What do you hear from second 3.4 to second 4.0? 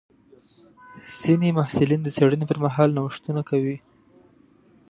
کوي.